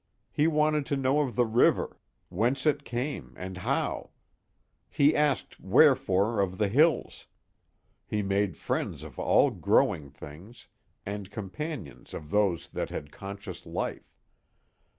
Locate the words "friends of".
8.57-9.19